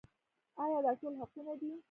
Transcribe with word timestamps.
آیا 0.63 0.79
دا 0.85 0.91
ټول 0.99 1.13
حقونه 1.21 1.53
دي؟ 1.61 1.71